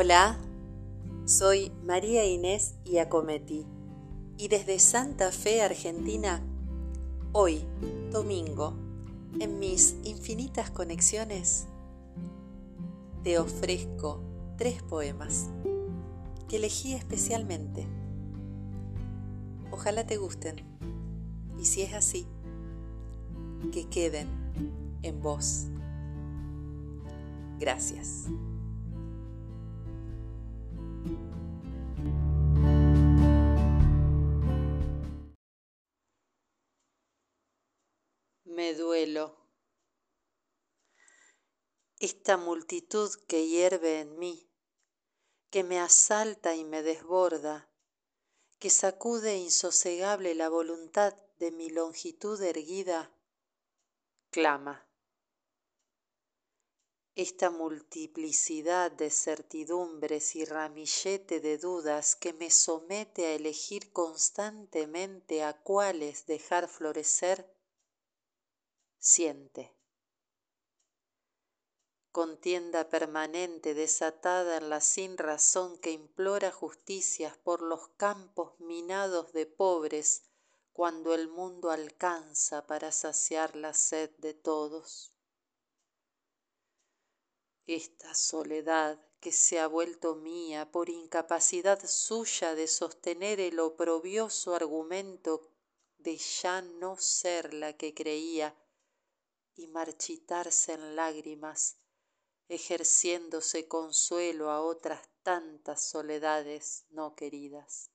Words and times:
Hola, 0.00 0.38
soy 1.24 1.72
María 1.84 2.24
Inés 2.24 2.76
Iacometti 2.84 3.66
y 4.36 4.46
desde 4.46 4.78
Santa 4.78 5.32
Fe, 5.32 5.60
Argentina, 5.60 6.40
hoy, 7.32 7.64
domingo, 8.12 8.74
en 9.40 9.58
mis 9.58 9.96
infinitas 10.04 10.70
conexiones, 10.70 11.66
te 13.24 13.40
ofrezco 13.40 14.22
tres 14.56 14.84
poemas 14.84 15.50
que 16.48 16.58
elegí 16.58 16.94
especialmente. 16.94 17.84
Ojalá 19.72 20.06
te 20.06 20.16
gusten 20.16 20.64
y 21.58 21.64
si 21.64 21.82
es 21.82 21.94
así, 21.94 22.24
que 23.72 23.88
queden 23.88 24.28
en 25.02 25.20
vos. 25.20 25.66
Gracias. 27.58 28.28
Me 38.48 38.74
duelo. 38.74 39.36
Esta 42.00 42.36
multitud 42.36 43.10
que 43.28 43.46
hierve 43.46 44.00
en 44.00 44.18
mí, 44.18 44.50
que 45.50 45.62
me 45.62 45.78
asalta 45.78 46.56
y 46.56 46.64
me 46.64 46.82
desborda, 46.82 47.70
que 48.58 48.70
sacude 48.70 49.36
insosegable 49.36 50.34
la 50.34 50.48
voluntad 50.48 51.14
de 51.38 51.52
mi 51.52 51.68
longitud 51.68 52.42
erguida, 52.42 53.14
clama 54.30 54.88
esta 57.18 57.50
multiplicidad 57.50 58.92
de 58.92 59.10
certidumbres 59.10 60.36
y 60.36 60.44
ramillete 60.44 61.40
de 61.40 61.58
dudas 61.58 62.14
que 62.14 62.32
me 62.32 62.48
somete 62.48 63.26
a 63.26 63.32
elegir 63.32 63.90
constantemente 63.90 65.42
a 65.42 65.60
cuáles 65.60 66.26
dejar 66.26 66.68
florecer, 66.68 67.57
siente. 68.98 69.74
Contienda 72.10 72.88
permanente 72.88 73.74
desatada 73.74 74.56
en 74.56 74.70
la 74.70 74.80
sin 74.80 75.16
razón 75.16 75.78
que 75.78 75.90
implora 75.90 76.50
justicias 76.50 77.36
por 77.38 77.62
los 77.62 77.88
campos 77.96 78.58
minados 78.60 79.32
de 79.32 79.46
pobres 79.46 80.24
cuando 80.72 81.14
el 81.14 81.28
mundo 81.28 81.70
alcanza 81.70 82.66
para 82.66 82.92
saciar 82.92 83.56
la 83.56 83.74
sed 83.74 84.10
de 84.18 84.34
todos 84.34 85.12
esta 87.68 88.14
soledad 88.14 88.98
que 89.20 89.30
se 89.30 89.60
ha 89.60 89.66
vuelto 89.66 90.14
mía 90.14 90.70
por 90.72 90.88
incapacidad 90.88 91.78
suya 91.86 92.54
de 92.54 92.66
sostener 92.66 93.40
el 93.40 93.60
oprobioso 93.60 94.54
argumento 94.54 95.50
de 95.98 96.16
ya 96.16 96.62
no 96.62 96.96
ser 96.96 97.52
la 97.52 97.76
que 97.76 97.92
creía 97.92 98.56
y 99.58 99.66
marchitarse 99.66 100.74
en 100.74 100.94
lágrimas, 100.94 101.80
ejerciéndose 102.48 103.66
consuelo 103.66 104.50
a 104.50 104.62
otras 104.62 105.10
tantas 105.24 105.82
soledades 105.82 106.86
no 106.90 107.16
queridas. 107.16 107.90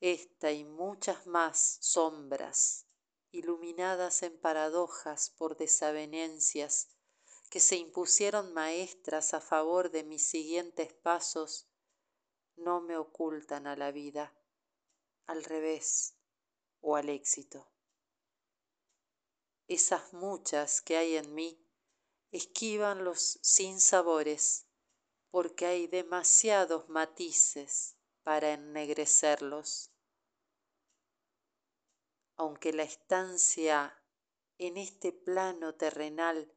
Esta 0.00 0.52
y 0.52 0.64
muchas 0.64 1.26
más 1.26 1.76
sombras, 1.82 2.86
iluminadas 3.30 4.22
en 4.22 4.40
paradojas 4.40 5.30
por 5.36 5.58
desavenencias, 5.58 6.88
que 7.50 7.60
se 7.60 7.76
impusieron 7.76 8.54
maestras 8.54 9.34
a 9.34 9.40
favor 9.42 9.90
de 9.90 10.02
mis 10.02 10.26
siguientes 10.26 10.94
pasos, 10.94 11.68
no 12.56 12.80
me 12.80 12.96
ocultan 12.96 13.66
a 13.66 13.76
la 13.76 13.92
vida, 13.92 14.34
al 15.26 15.44
revés 15.44 16.14
o 16.80 16.96
al 16.96 17.10
éxito. 17.10 17.68
Esas 19.68 20.14
muchas 20.14 20.80
que 20.80 20.96
hay 20.96 21.16
en 21.16 21.34
mí 21.34 21.62
esquivan 22.30 23.04
los 23.04 23.38
sinsabores 23.42 24.66
porque 25.30 25.66
hay 25.66 25.86
demasiados 25.86 26.88
matices 26.88 27.96
para 28.22 28.54
ennegrecerlos. 28.54 29.90
Aunque 32.36 32.72
la 32.72 32.84
estancia 32.84 34.02
en 34.56 34.78
este 34.78 35.12
plano 35.12 35.74
terrenal 35.74 36.50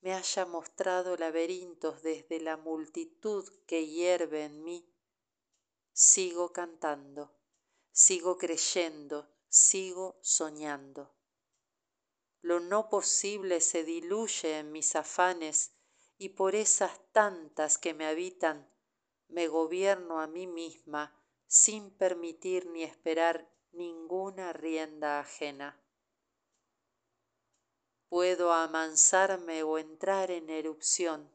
me 0.00 0.14
haya 0.14 0.46
mostrado 0.46 1.18
laberintos 1.18 2.02
desde 2.02 2.40
la 2.40 2.56
multitud 2.56 3.46
que 3.66 3.86
hierve 3.86 4.44
en 4.44 4.64
mí, 4.64 4.90
sigo 5.92 6.50
cantando, 6.52 7.30
sigo 7.90 8.38
creyendo, 8.38 9.28
sigo 9.48 10.18
soñando. 10.22 11.14
Lo 12.42 12.60
no 12.60 12.90
posible 12.90 13.60
se 13.60 13.82
diluye 13.84 14.58
en 14.58 14.70
mis 14.70 14.94
afanes 14.94 15.72
y 16.18 16.28
por 16.28 16.54
esas 16.54 17.00
tantas 17.12 17.78
que 17.78 17.94
me 17.94 18.06
habitan, 18.06 18.68
me 19.28 19.48
gobierno 19.48 20.20
a 20.20 20.26
mí 20.26 20.46
misma 20.46 21.18
sin 21.46 21.90
permitir 21.90 22.66
ni 22.66 22.82
esperar 22.82 23.48
ninguna 23.72 24.52
rienda 24.52 25.18
ajena 25.18 25.82
puedo 28.12 28.52
amansarme 28.52 29.62
o 29.62 29.78
entrar 29.78 30.30
en 30.30 30.50
erupción. 30.50 31.30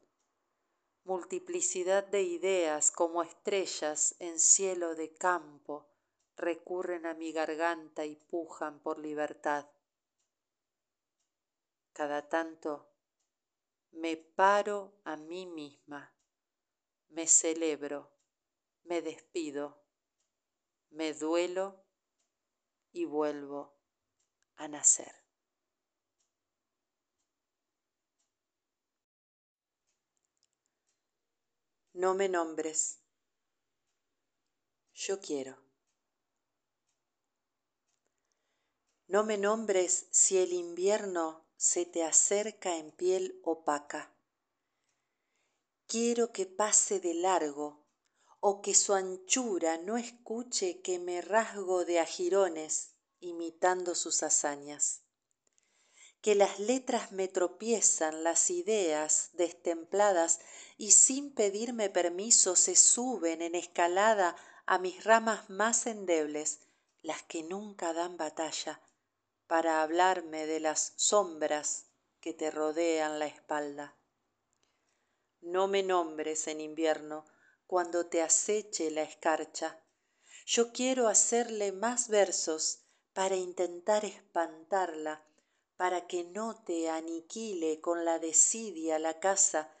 Multiplicidad 1.02 2.06
de 2.06 2.22
ideas 2.22 2.92
como 2.92 3.24
estrellas 3.24 4.14
en 4.20 4.38
cielo 4.38 4.94
de 4.94 5.12
campo 5.12 5.88
recurren 6.36 7.04
a 7.04 7.14
mi 7.14 7.32
garganta 7.32 8.06
y 8.06 8.14
pujan 8.14 8.78
por 8.78 9.00
libertad. 9.00 9.66
Cada 11.98 12.28
tanto 12.28 12.72
me 13.90 14.16
paro 14.16 15.00
a 15.02 15.16
mí 15.16 15.46
misma, 15.46 16.14
me 17.08 17.26
celebro, 17.26 18.08
me 18.84 19.02
despido, 19.02 19.82
me 20.90 21.12
duelo 21.12 21.84
y 22.92 23.04
vuelvo 23.04 23.80
a 24.54 24.68
nacer. 24.68 25.12
No 31.94 32.14
me 32.14 32.28
nombres. 32.28 33.02
Yo 34.94 35.20
quiero. 35.20 35.67
No 39.08 39.24
me 39.24 39.38
nombres 39.38 40.06
si 40.10 40.38
el 40.38 40.52
invierno 40.52 41.44
se 41.56 41.84
te 41.86 42.04
acerca 42.04 42.76
en 42.76 42.92
piel 42.92 43.40
opaca. 43.42 44.14
Quiero 45.86 46.32
que 46.32 46.46
pase 46.46 47.00
de 47.00 47.14
largo 47.14 47.84
o 48.40 48.62
que 48.62 48.74
su 48.74 48.94
anchura 48.94 49.78
no 49.78 49.96
escuche 49.96 50.80
que 50.82 50.98
me 50.98 51.20
rasgo 51.20 51.84
de 51.84 51.98
ajirones 51.98 52.94
imitando 53.18 53.94
sus 53.94 54.22
hazañas 54.22 55.02
que 56.20 56.34
las 56.34 56.58
letras 56.58 57.12
me 57.12 57.28
tropiezan, 57.28 58.24
las 58.24 58.50
ideas 58.50 59.30
destempladas, 59.34 60.40
y 60.76 60.92
sin 60.92 61.32
pedirme 61.32 61.90
permiso 61.90 62.56
se 62.56 62.76
suben 62.76 63.42
en 63.42 63.54
escalada 63.54 64.36
a 64.66 64.78
mis 64.78 65.04
ramas 65.04 65.48
más 65.48 65.86
endebles, 65.86 66.60
las 67.02 67.22
que 67.22 67.42
nunca 67.42 67.92
dan 67.92 68.16
batalla, 68.16 68.80
para 69.48 69.82
hablarme 69.82 70.46
de 70.46 70.60
las 70.60 70.92
sombras 70.94 71.86
que 72.20 72.32
te 72.32 72.52
rodean 72.52 73.18
la 73.18 73.26
espalda. 73.26 73.96
No 75.40 75.66
me 75.66 75.82
nombres 75.82 76.46
en 76.46 76.60
invierno 76.60 77.24
cuando 77.66 78.06
te 78.06 78.22
aceche 78.22 78.92
la 78.92 79.02
escarcha. 79.02 79.82
Yo 80.46 80.72
quiero 80.72 81.08
hacerle 81.08 81.72
más 81.72 82.08
versos 82.08 82.84
para 83.12 83.34
intentar 83.34 84.04
espantarla 84.04 85.24
para 85.78 86.08
que 86.08 86.24
no 86.24 86.60
te 86.64 86.90
aniquile 86.90 87.80
con 87.80 88.04
la 88.04 88.18
desidia 88.18 88.98
la 88.98 89.20
casa 89.20 89.72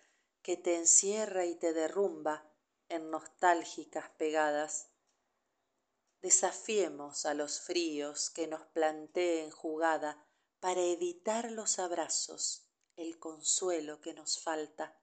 que 0.42 0.56
te 0.56 0.76
encierra 0.76 1.44
y 1.44 1.56
te 1.56 1.72
derrumba 1.72 2.48
en 2.88 3.10
nostálgicas 3.10 4.08
pegadas. 4.16 4.90
Desafiemos 6.20 7.26
a 7.26 7.34
los 7.34 7.60
fríos 7.60 8.30
que 8.30 8.48
nos 8.48 8.66
planteen 8.66 9.50
jugada 9.50 10.26
para 10.58 10.80
evitar 10.80 11.52
los 11.52 11.78
abrazos, 11.78 12.66
el 12.96 13.18
consuelo 13.20 14.00
que 14.00 14.14
nos 14.14 14.40
falta. 14.40 15.00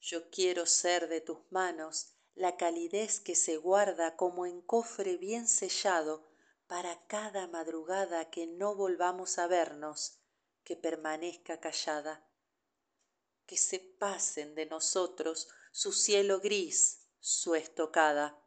Yo 0.00 0.30
quiero 0.30 0.66
ser 0.66 1.08
de 1.08 1.20
tus 1.20 1.38
manos 1.50 2.14
la 2.34 2.56
calidez 2.56 3.20
que 3.20 3.36
se 3.36 3.56
guarda 3.56 4.16
como 4.16 4.46
en 4.46 4.62
cofre 4.62 5.16
bien 5.16 5.46
sellado 5.46 6.28
para 6.66 7.06
cada 7.06 7.46
madrugada 7.46 8.30
que 8.30 8.46
no 8.46 8.74
volvamos 8.74 9.38
a 9.38 9.46
vernos, 9.46 10.20
que 10.64 10.76
permanezca 10.76 11.60
callada, 11.60 12.28
que 13.46 13.56
se 13.56 13.78
pasen 13.78 14.54
de 14.54 14.66
nosotros 14.66 15.48
su 15.70 15.92
cielo 15.92 16.40
gris 16.40 17.00
su 17.20 17.54
estocada 17.54 18.39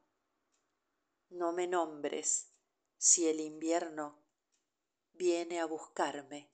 no 1.34 1.52
me 1.52 1.68
nombres 1.68 2.54
si 2.98 3.28
el 3.28 3.40
invierno 3.40 4.24
viene 5.12 5.60
a 5.60 5.66
buscarme 5.66 6.52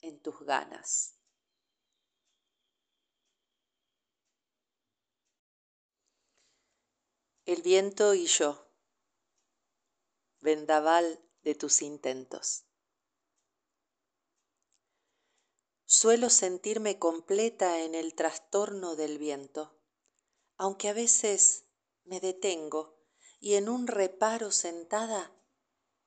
en 0.00 0.20
tus 0.20 0.40
ganas. 0.40 1.18
El 7.44 7.62
viento 7.62 8.14
y 8.14 8.26
yo 8.26 8.66
vendaval 10.40 11.22
de 11.42 11.54
tus 11.54 11.82
intentos. 11.82 12.64
Suelo 15.84 16.30
sentirme 16.30 16.98
completa 16.98 17.80
en 17.82 17.94
el 17.94 18.14
trastorno 18.14 18.96
del 18.96 19.18
viento 19.18 19.76
aunque 20.56 20.88
a 20.88 20.94
veces 20.94 21.66
me 22.04 22.20
detengo 22.20 22.95
y 23.40 23.54
en 23.54 23.68
un 23.68 23.86
reparo 23.86 24.50
sentada 24.50 25.32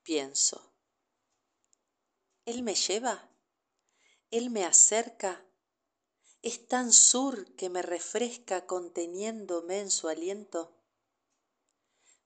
pienso 0.02 0.72
él 2.44 2.62
me 2.62 2.74
lleva 2.74 3.30
él 4.30 4.50
me 4.50 4.64
acerca 4.64 5.44
es 6.42 6.66
tan 6.66 6.92
sur 6.92 7.54
que 7.54 7.68
me 7.68 7.82
refresca 7.82 8.66
conteniéndome 8.66 9.80
en 9.80 9.90
su 9.90 10.08
aliento 10.08 10.76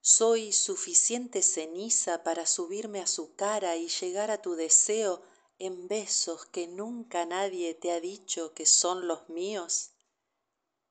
soy 0.01 0.53
suficiente 0.53 1.43
ceniza 1.43 2.23
para 2.23 2.47
subirme 2.47 3.01
a 3.01 3.06
su 3.06 3.35
cara 3.35 3.77
y 3.77 3.89
llegar 3.89 4.31
a 4.31 4.43
tu 4.43 4.55
deseo 4.55 5.23
en 5.59 5.89
besos 5.89 6.47
que 6.47 6.67
nunca 6.67 7.25
nadie 7.27 7.75
te 7.75 7.93
ha 7.93 8.01
dicho 8.01 8.53
que 8.55 8.67
son 8.67 9.06
los 9.09 9.29
míos 9.29 9.93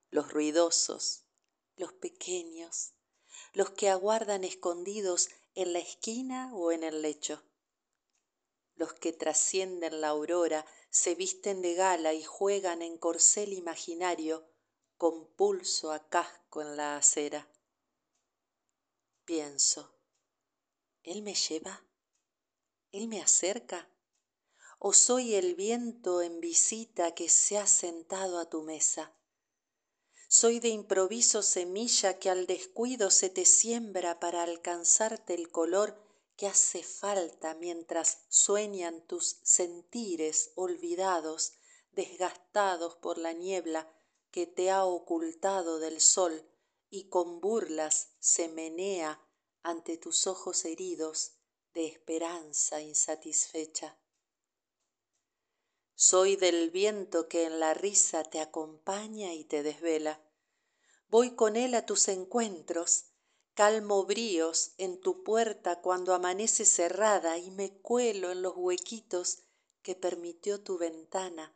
los 0.10 0.32
ruidosos 0.32 1.26
los 1.76 1.94
pequeños 1.94 2.94
los 3.54 3.70
que 3.72 3.90
aguardan 3.90 4.44
escondidos 4.44 5.30
en 5.56 5.74
la 5.74 5.80
esquina 5.80 6.54
o 6.56 6.72
en 6.72 6.84
el 6.84 7.02
lecho. 7.02 7.44
Los 8.76 8.94
que 8.94 9.14
trascienden 9.14 10.02
la 10.02 10.10
aurora 10.10 10.66
se 10.90 11.14
visten 11.14 11.62
de 11.62 11.76
gala 11.76 12.14
y 12.14 12.24
juegan 12.24 12.82
en 12.82 12.98
corcel 12.98 13.54
imaginario 13.54 14.44
con 14.98 15.28
pulso 15.28 15.92
a 15.92 16.10
casco 16.10 16.62
en 16.62 16.76
la 16.76 16.98
acera. 16.98 17.48
Pienso 19.26 19.94
él 21.04 21.22
me 21.22 21.36
lleva 21.36 21.84
él 22.92 23.08
me 23.08 23.22
acerca 23.22 23.90
o 24.80 24.94
soy 24.94 25.36
el 25.36 25.56
viento 25.56 26.22
en 26.22 26.40
visita 26.40 27.14
que 27.14 27.30
se 27.30 27.58
ha 27.58 27.68
sentado 27.68 28.40
a 28.40 28.50
tu 28.50 28.64
mesa 28.64 29.14
soy 30.34 30.60
de 30.60 30.70
improviso 30.70 31.44
semilla 31.44 32.18
que 32.18 32.28
al 32.28 32.48
descuido 32.48 33.12
se 33.12 33.30
te 33.30 33.46
siembra 33.46 34.20
para 34.20 34.42
alcanzarte 34.42 35.36
el 35.36 35.52
color 35.52 35.96
que 36.38 36.48
hace 36.48 36.82
falta 36.82 37.54
mientras 37.54 38.26
sueñan 38.30 39.06
tus 39.06 39.38
sentires 39.44 40.50
olvidados 40.56 41.54
desgastados 41.92 42.96
por 42.96 43.20
la 43.20 43.34
niebla 43.34 43.88
que 44.32 44.48
te 44.48 44.72
ha 44.72 44.86
ocultado 44.86 45.78
del 45.78 46.02
sol 46.02 46.44
y 46.90 47.10
con 47.10 47.40
burlas 47.40 48.16
se 48.20 48.48
menea 48.48 49.22
ante 49.62 49.98
tus 49.98 50.26
ojos 50.26 50.66
heridos 50.66 51.34
de 51.76 51.86
esperanza 51.86 52.82
insatisfecha 52.82 54.00
soy 56.06 56.36
del 56.36 56.70
viento 56.70 57.30
que 57.30 57.46
en 57.46 57.62
la 57.62 57.74
risa 57.74 58.26
te 58.26 58.42
acompaña 58.42 59.34
y 59.34 59.46
te 59.46 59.64
desvela. 59.64 60.22
Voy 61.08 61.36
con 61.36 61.56
él 61.56 61.74
a 61.76 61.86
tus 61.86 62.10
encuentros 62.10 63.06
calmo 63.54 64.04
bríos 64.04 64.74
en 64.78 65.00
tu 65.00 65.24
puerta 65.24 65.80
cuando 65.80 66.14
amanece 66.14 66.66
cerrada 66.66 67.38
y 67.38 67.52
me 67.52 67.78
cuelo 67.80 68.32
en 68.32 68.42
los 68.42 68.54
huequitos 68.58 69.44
que 69.82 69.96
permitió 69.96 70.62
tu 70.62 70.78
ventana 70.78 71.56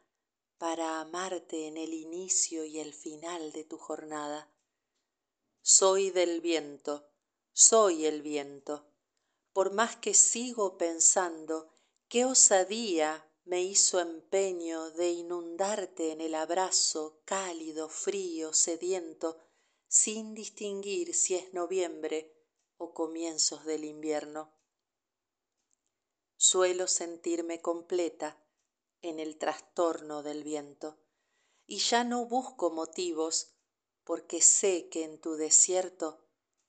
para 0.57 1.01
amarte 1.01 1.67
en 1.67 1.75
el 1.75 1.93
inicio 1.93 2.63
y 2.63 2.79
el 2.79 2.93
final 2.93 3.51
de 3.51 3.65
tu 3.65 3.77
jornada. 3.77 4.49
Soy 5.61 6.11
del 6.11 6.39
viento 6.39 7.09
soy 7.59 8.05
el 8.05 8.21
viento. 8.21 8.85
Por 9.51 9.73
más 9.73 9.95
que 9.95 10.13
sigo 10.13 10.77
pensando 10.77 11.73
qué 12.07 12.23
osadía 12.23 13.26
me 13.47 13.63
hizo 13.63 14.01
empeño 14.01 14.91
de 14.91 15.11
inundarte 15.11 16.11
en 16.11 16.19
el 16.19 16.35
abrazo 16.35 17.21
cálido 17.23 17.87
frío 17.87 18.51
sediento 18.51 19.37
sin 19.87 20.33
distinguir 20.33 21.13
si 21.15 21.35
es 21.35 21.53
noviembre 21.53 22.35
o 22.75 22.93
comienzos 22.93 23.63
del 23.63 23.85
invierno. 23.85 24.53
Suelo 26.35 26.87
sentirme 26.87 27.61
completa 27.61 28.37
en 29.01 29.17
el 29.17 29.37
trastorno 29.37 30.23
del 30.23 30.43
viento 30.43 30.97
y 31.65 31.77
ya 31.77 32.03
no 32.03 32.25
busco 32.25 32.69
motivos 32.69 33.55
porque 34.03 34.41
sé 34.41 34.89
que 34.89 35.05
en 35.05 35.21
tu 35.21 35.35
desierto 35.35 36.21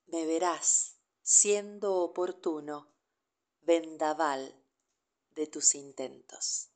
me 0.07 0.27
verás 0.27 1.01
siendo 1.23 1.97
oportuno 1.97 2.95
vendaval 3.63 4.58
de 5.39 5.47
tus 5.47 5.75
intentos 5.77 6.69